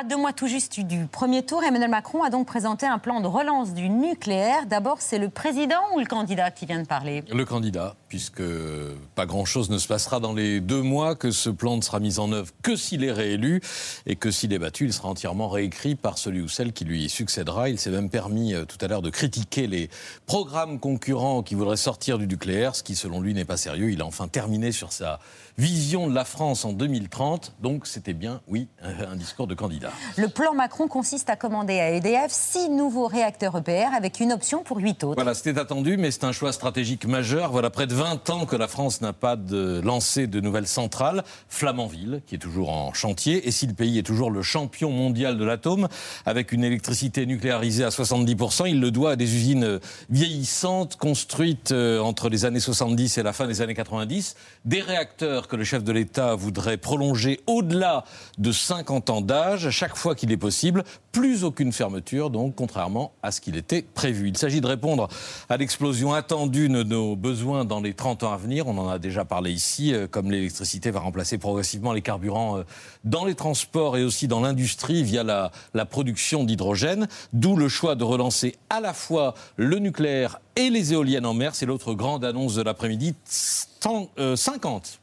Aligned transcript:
À 0.00 0.02
deux 0.02 0.16
mois 0.16 0.32
tout 0.32 0.46
juste 0.46 0.80
du 0.80 1.04
premier 1.04 1.42
tour, 1.42 1.62
Emmanuel 1.62 1.90
Macron 1.90 2.22
a 2.22 2.30
donc 2.30 2.46
présenté 2.46 2.86
un 2.86 2.98
plan 2.98 3.20
de 3.20 3.26
relance 3.26 3.74
du 3.74 3.90
nucléaire. 3.90 4.64
D'abord, 4.64 5.02
c'est 5.02 5.18
le 5.18 5.28
président 5.28 5.82
ou 5.94 5.98
le 5.98 6.06
candidat 6.06 6.50
qui 6.50 6.64
vient 6.64 6.80
de 6.80 6.86
parler? 6.86 7.22
Le 7.30 7.44
candidat, 7.44 7.96
puisque 8.10 8.42
pas 9.14 9.24
grand-chose 9.24 9.70
ne 9.70 9.78
se 9.78 9.86
passera 9.86 10.18
dans 10.18 10.32
les 10.32 10.60
deux 10.60 10.82
mois, 10.82 11.14
que 11.14 11.30
ce 11.30 11.48
plan 11.48 11.76
ne 11.76 11.80
sera 11.80 12.00
mis 12.00 12.18
en 12.18 12.32
œuvre 12.32 12.50
que 12.60 12.74
s'il 12.74 13.04
est 13.04 13.12
réélu 13.12 13.62
et 14.04 14.16
que 14.16 14.32
s'il 14.32 14.52
est 14.52 14.58
battu, 14.58 14.84
il 14.84 14.92
sera 14.92 15.08
entièrement 15.08 15.48
réécrit 15.48 15.94
par 15.94 16.18
celui 16.18 16.40
ou 16.40 16.48
celle 16.48 16.72
qui 16.72 16.84
lui 16.84 17.08
succédera. 17.08 17.68
Il 17.68 17.78
s'est 17.78 17.90
même 17.90 18.10
permis 18.10 18.52
euh, 18.52 18.64
tout 18.64 18.78
à 18.80 18.88
l'heure 18.88 19.00
de 19.00 19.10
critiquer 19.10 19.68
les 19.68 19.90
programmes 20.26 20.80
concurrents 20.80 21.44
qui 21.44 21.54
voudraient 21.54 21.76
sortir 21.76 22.18
du 22.18 22.26
nucléaire, 22.26 22.74
ce 22.74 22.82
qui 22.82 22.96
selon 22.96 23.20
lui 23.20 23.32
n'est 23.32 23.44
pas 23.44 23.56
sérieux. 23.56 23.92
Il 23.92 24.02
a 24.02 24.06
enfin 24.06 24.26
terminé 24.26 24.72
sur 24.72 24.92
sa 24.92 25.20
vision 25.56 26.08
de 26.08 26.14
la 26.14 26.24
France 26.24 26.64
en 26.64 26.72
2030. 26.72 27.54
Donc 27.62 27.86
c'était 27.86 28.12
bien, 28.12 28.40
oui, 28.48 28.66
un 28.82 29.14
discours 29.14 29.46
de 29.46 29.54
candidat. 29.54 29.92
Le 30.16 30.26
plan 30.26 30.52
Macron 30.52 30.88
consiste 30.88 31.30
à 31.30 31.36
commander 31.36 31.78
à 31.78 31.90
EDF 31.92 32.32
six 32.32 32.68
nouveaux 32.70 33.06
réacteurs 33.06 33.56
EPR 33.56 33.94
avec 33.94 34.18
une 34.18 34.32
option 34.32 34.64
pour 34.64 34.78
huit 34.78 35.04
autres. 35.04 35.14
Voilà, 35.14 35.34
c'était 35.34 35.60
attendu, 35.60 35.96
mais 35.96 36.10
c'est 36.10 36.24
un 36.24 36.32
choix 36.32 36.52
stratégique 36.52 37.06
majeur. 37.06 37.52
Voilà 37.52 37.70
près 37.70 37.86
de 37.86 37.99
20 38.00 38.30
ans 38.30 38.46
que 38.46 38.56
la 38.56 38.66
France 38.66 39.02
n'a 39.02 39.12
pas 39.12 39.36
de 39.36 39.82
lancé 39.84 40.26
de 40.26 40.40
nouvelles 40.40 40.66
centrales. 40.66 41.22
Flamanville, 41.50 42.22
qui 42.26 42.36
est 42.36 42.38
toujours 42.38 42.70
en 42.70 42.94
chantier. 42.94 43.46
Et 43.46 43.50
si 43.50 43.66
le 43.66 43.74
pays 43.74 43.98
est 43.98 44.02
toujours 44.02 44.30
le 44.30 44.40
champion 44.40 44.90
mondial 44.90 45.36
de 45.36 45.44
l'atome, 45.44 45.86
avec 46.24 46.52
une 46.52 46.64
électricité 46.64 47.26
nucléarisée 47.26 47.84
à 47.84 47.90
70%, 47.90 48.70
il 48.70 48.80
le 48.80 48.90
doit 48.90 49.10
à 49.10 49.16
des 49.16 49.36
usines 49.36 49.80
vieillissantes 50.08 50.96
construites 50.96 51.72
euh, 51.72 52.00
entre 52.00 52.30
les 52.30 52.46
années 52.46 52.58
70 52.58 53.18
et 53.18 53.22
la 53.22 53.34
fin 53.34 53.46
des 53.46 53.60
années 53.60 53.74
90. 53.74 54.34
Des 54.64 54.80
réacteurs 54.80 55.46
que 55.46 55.56
le 55.56 55.64
chef 55.64 55.84
de 55.84 55.92
l'État 55.92 56.34
voudrait 56.34 56.78
prolonger 56.78 57.40
au-delà 57.46 58.04
de 58.38 58.50
50 58.50 59.10
ans 59.10 59.20
d'âge, 59.20 59.68
chaque 59.68 59.94
fois 59.94 60.14
qu'il 60.14 60.32
est 60.32 60.38
possible. 60.38 60.84
Plus 61.12 61.44
aucune 61.44 61.72
fermeture, 61.72 62.30
donc, 62.30 62.54
contrairement 62.54 63.12
à 63.22 63.30
ce 63.30 63.42
qu'il 63.42 63.56
était 63.56 63.82
prévu. 63.82 64.28
Il 64.28 64.38
s'agit 64.38 64.62
de 64.62 64.66
répondre 64.66 65.08
à 65.50 65.58
l'explosion 65.58 66.14
attendue 66.14 66.70
de 66.70 66.82
nos 66.82 67.14
besoins 67.14 67.66
dans 67.66 67.80
les 67.80 67.89
30 67.94 68.22
ans 68.24 68.32
à 68.32 68.36
venir. 68.36 68.66
On 68.66 68.78
en 68.78 68.88
a 68.88 68.98
déjà 68.98 69.24
parlé 69.24 69.52
ici, 69.52 69.94
euh, 69.94 70.06
comme 70.06 70.30
l'électricité 70.30 70.90
va 70.90 71.00
remplacer 71.00 71.38
progressivement 71.38 71.92
les 71.92 72.02
carburants 72.02 72.58
euh, 72.58 72.62
dans 73.04 73.24
les 73.24 73.34
transports 73.34 73.96
et 73.96 74.04
aussi 74.04 74.28
dans 74.28 74.40
l'industrie 74.40 75.02
via 75.02 75.22
la, 75.22 75.50
la 75.74 75.84
production 75.84 76.44
d'hydrogène. 76.44 77.08
D'où 77.32 77.56
le 77.56 77.68
choix 77.68 77.94
de 77.94 78.04
relancer 78.04 78.56
à 78.68 78.80
la 78.80 78.92
fois 78.92 79.34
le 79.56 79.78
nucléaire 79.78 80.40
et 80.56 80.70
les 80.70 80.92
éoliennes 80.92 81.26
en 81.26 81.34
mer. 81.34 81.54
C'est 81.54 81.66
l'autre 81.66 81.94
grande 81.94 82.24
annonce 82.24 82.54
de 82.54 82.62
l'après-midi. 82.62 83.14
50, 83.24 84.10
euh, 84.18 84.36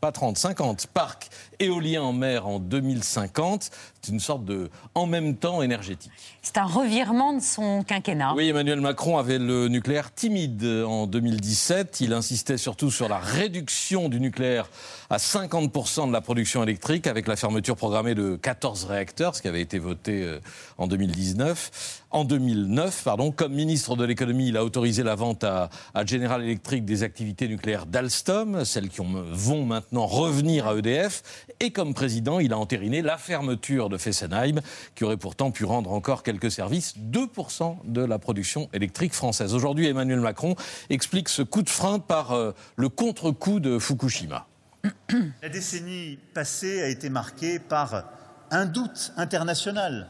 pas 0.00 0.10
30, 0.10 0.36
50 0.36 0.86
parcs 0.88 1.28
éoliens 1.60 2.02
en 2.02 2.12
mer 2.12 2.46
en 2.46 2.58
2050. 2.58 3.70
C'est 4.02 4.12
une 4.12 4.20
sorte 4.20 4.44
de 4.44 4.70
en 4.94 5.06
même 5.06 5.36
temps 5.36 5.62
énergétique. 5.62 6.10
C'est 6.42 6.58
un 6.58 6.64
revirement 6.64 7.32
de 7.34 7.40
son 7.40 7.84
quinquennat. 7.84 8.34
Oui, 8.34 8.48
Emmanuel 8.48 8.80
Macron 8.80 9.16
avait 9.16 9.38
le 9.38 9.68
nucléaire 9.68 10.12
timide 10.12 10.64
en 10.86 11.06
2017. 11.06 12.00
Il 12.00 12.12
insistait 12.12 12.58
surtout 12.58 12.90
sur 12.90 13.08
la 13.08 13.18
réduction 13.18 14.08
du 14.08 14.20
nucléaire 14.20 14.68
à 15.08 15.18
50% 15.18 16.08
de 16.08 16.12
la 16.12 16.20
production 16.20 16.62
électrique 16.62 17.06
avec 17.06 17.28
la 17.28 17.36
fermeture 17.36 17.76
programmée 17.76 18.14
de 18.14 18.36
14 18.36 18.84
réacteurs, 18.84 19.36
ce 19.36 19.42
qui 19.42 19.48
avait 19.48 19.62
été 19.62 19.78
voté 19.78 20.22
euh, 20.22 20.40
en 20.78 20.86
2019. 20.86 22.02
En 22.10 22.24
2009, 22.24 23.02
pardon, 23.04 23.32
comme 23.32 23.54
ministre 23.54 23.96
de 23.96 24.04
l'économie, 24.04 24.48
il 24.48 24.56
a 24.56 24.64
autorisé 24.64 25.02
la 25.02 25.14
vente 25.14 25.33
à, 25.42 25.70
General 26.06 26.42
Electric 26.42 26.84
des 26.84 27.02
activités 27.02 27.48
nucléaires 27.48 27.86
d'Alstom, 27.86 28.64
celles 28.64 28.88
qui 28.88 29.00
vont 29.00 29.64
maintenant 29.64 30.06
revenir 30.06 30.66
à 30.66 30.76
EDF. 30.76 31.22
Et 31.60 31.70
comme 31.70 31.94
président, 31.94 32.38
il 32.38 32.52
a 32.52 32.58
entériné 32.58 33.02
la 33.02 33.18
fermeture 33.18 33.88
de 33.88 33.96
Fessenheim, 33.96 34.60
qui 34.94 35.04
aurait 35.04 35.16
pourtant 35.16 35.50
pu 35.50 35.64
rendre 35.64 35.92
encore 35.92 36.22
quelques 36.22 36.50
services, 36.50 36.94
2% 36.98 37.78
de 37.84 38.04
la 38.04 38.18
production 38.18 38.68
électrique 38.72 39.14
française. 39.14 39.54
Aujourd'hui, 39.54 39.86
Emmanuel 39.86 40.20
Macron 40.20 40.56
explique 40.90 41.28
ce 41.28 41.42
coup 41.42 41.62
de 41.62 41.70
frein 41.70 41.98
par 41.98 42.32
euh, 42.32 42.52
le 42.76 42.88
contre-coup 42.88 43.60
de 43.60 43.78
Fukushima. 43.78 44.46
La 45.42 45.48
décennie 45.48 46.18
passée 46.34 46.82
a 46.82 46.88
été 46.88 47.08
marquée 47.08 47.58
par 47.58 48.04
un 48.50 48.66
doute 48.66 49.12
international 49.16 50.08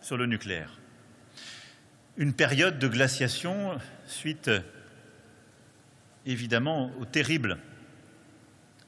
sur 0.00 0.16
le 0.16 0.26
nucléaire 0.26 0.78
une 2.16 2.32
période 2.32 2.78
de 2.78 2.88
glaciation 2.88 3.78
suite 4.06 4.50
évidemment 6.26 6.90
aux 7.00 7.04
terribles 7.04 7.58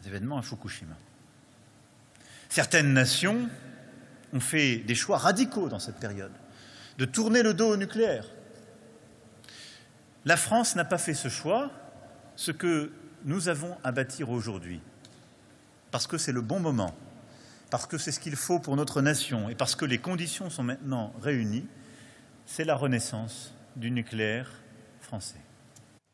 événements 0.06 0.38
à 0.38 0.42
Fukushima. 0.42 0.94
Certaines 2.48 2.92
nations 2.92 3.48
ont 4.32 4.40
fait 4.40 4.76
des 4.78 4.94
choix 4.94 5.18
radicaux 5.18 5.68
dans 5.68 5.78
cette 5.78 5.96
période, 5.96 6.32
de 6.98 7.04
tourner 7.04 7.42
le 7.42 7.54
dos 7.54 7.72
au 7.72 7.76
nucléaire. 7.76 8.26
La 10.24 10.36
France 10.36 10.76
n'a 10.76 10.84
pas 10.84 10.98
fait 10.98 11.14
ce 11.14 11.28
choix, 11.28 11.70
ce 12.36 12.50
que 12.50 12.92
nous 13.24 13.48
avons 13.48 13.76
à 13.82 13.92
bâtir 13.92 14.30
aujourd'hui, 14.30 14.80
parce 15.90 16.06
que 16.06 16.18
c'est 16.18 16.32
le 16.32 16.40
bon 16.40 16.60
moment, 16.60 16.94
parce 17.70 17.86
que 17.86 17.98
c'est 17.98 18.12
ce 18.12 18.20
qu'il 18.20 18.36
faut 18.36 18.58
pour 18.58 18.76
notre 18.76 19.00
nation 19.02 19.48
et 19.48 19.54
parce 19.54 19.74
que 19.74 19.84
les 19.84 19.98
conditions 19.98 20.50
sont 20.50 20.62
maintenant 20.62 21.12
réunies, 21.22 21.66
c'est 22.46 22.64
la 22.64 22.76
renaissance 22.76 23.54
du 23.76 23.90
nucléaire 23.90 24.50
français. 25.00 25.36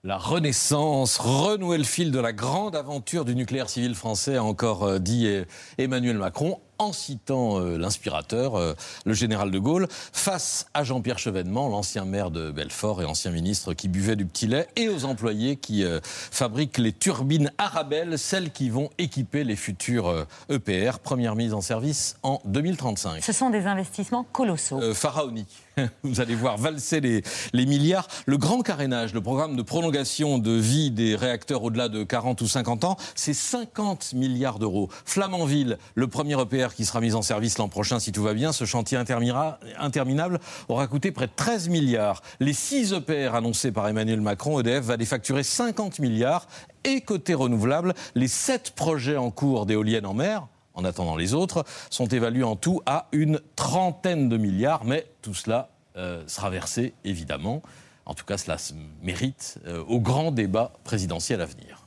La 0.02 0.16
renaissance, 0.16 1.18
renouer 1.18 1.76
le 1.76 1.84
fil 1.84 2.10
de 2.10 2.18
la 2.18 2.32
grande 2.32 2.74
aventure 2.74 3.26
du 3.26 3.34
nucléaire 3.34 3.68
civil 3.68 3.94
français, 3.94 4.36
a 4.36 4.44
encore 4.44 4.84
euh, 4.84 4.98
dit 4.98 5.28
Emmanuel 5.76 6.16
Macron, 6.16 6.58
en 6.80 6.92
citant 6.94 7.60
euh, 7.60 7.76
l'inspirateur, 7.76 8.56
euh, 8.56 8.74
le 9.04 9.12
général 9.12 9.50
de 9.50 9.58
Gaulle, 9.58 9.86
face 9.90 10.66
à 10.72 10.82
Jean-Pierre 10.82 11.18
Chevènement, 11.18 11.68
l'ancien 11.68 12.06
maire 12.06 12.30
de 12.30 12.50
Belfort 12.50 13.02
et 13.02 13.04
ancien 13.04 13.30
ministre 13.30 13.74
qui 13.74 13.88
buvait 13.88 14.16
du 14.16 14.24
petit 14.24 14.46
lait, 14.46 14.66
et 14.76 14.88
aux 14.88 15.04
employés 15.04 15.56
qui 15.56 15.84
fabriquent 16.02 16.78
les 16.78 16.92
turbines 16.92 17.52
Arabelle, 17.58 18.18
celles 18.18 18.50
qui 18.50 18.70
vont 18.70 18.88
équiper 18.98 19.44
les 19.44 19.56
futurs 19.56 20.26
EPR, 20.48 20.96
e 20.96 20.98
première 21.02 21.36
mise 21.36 21.52
en 21.52 21.60
service 21.60 22.16
en 22.22 22.40
2035. 22.46 23.22
Ce 23.22 23.32
sont 23.32 23.50
des 23.50 23.66
investissements 23.66 24.24
colossaux. 24.24 24.94
pharaoniques. 24.94 25.62
Vous 26.02 26.20
allez 26.20 26.34
voir 26.34 26.56
valser 26.56 27.00
les, 27.00 27.22
les, 27.52 27.66
milliards. 27.66 28.06
Le 28.26 28.38
grand 28.38 28.62
carénage, 28.62 29.14
le 29.14 29.20
programme 29.20 29.56
de 29.56 29.62
prolongation 29.62 30.38
de 30.38 30.52
vie 30.52 30.90
des 30.90 31.14
réacteurs 31.14 31.62
au-delà 31.62 31.88
de 31.88 32.04
40 32.04 32.40
ou 32.40 32.48
50 32.48 32.84
ans, 32.84 32.96
c'est 33.14 33.34
50 33.34 34.14
milliards 34.14 34.58
d'euros. 34.58 34.88
Flamanville, 35.04 35.78
le 35.94 36.06
premier 36.06 36.40
EPR 36.40 36.69
qui 36.74 36.84
sera 36.84 37.00
mis 37.00 37.14
en 37.14 37.22
service 37.22 37.58
l'an 37.58 37.68
prochain 37.68 37.98
si 37.98 38.12
tout 38.12 38.22
va 38.22 38.34
bien, 38.34 38.52
ce 38.52 38.64
chantier 38.64 38.98
interminable 38.98 40.40
aura 40.68 40.86
coûté 40.86 41.12
près 41.12 41.26
de 41.26 41.32
13 41.34 41.68
milliards. 41.68 42.22
Les 42.40 42.52
6 42.52 42.92
EPR 42.92 43.34
annoncés 43.34 43.72
par 43.72 43.88
Emmanuel 43.88 44.20
Macron, 44.20 44.60
EDF 44.60 44.84
va 44.84 44.96
les 44.96 45.04
facturer 45.04 45.42
50 45.42 45.98
milliards. 45.98 46.46
Et 46.84 47.02
côté 47.02 47.34
renouvelable, 47.34 47.94
les 48.14 48.28
7 48.28 48.72
projets 48.74 49.16
en 49.16 49.30
cours 49.30 49.66
d'éoliennes 49.66 50.06
en 50.06 50.14
mer, 50.14 50.46
en 50.74 50.84
attendant 50.84 51.16
les 51.16 51.34
autres, 51.34 51.64
sont 51.90 52.06
évalués 52.06 52.44
en 52.44 52.56
tout 52.56 52.80
à 52.86 53.08
une 53.12 53.40
trentaine 53.56 54.28
de 54.28 54.36
milliards, 54.36 54.84
mais 54.84 55.06
tout 55.22 55.34
cela 55.34 55.70
euh, 55.96 56.22
sera 56.26 56.50
versé 56.50 56.94
évidemment, 57.04 57.62
en 58.06 58.14
tout 58.14 58.24
cas 58.24 58.38
cela 58.38 58.56
mérite, 59.02 59.58
euh, 59.66 59.82
au 59.88 60.00
grand 60.00 60.30
débat 60.30 60.72
présidentiel 60.84 61.40
à 61.40 61.46
venir. 61.46 61.86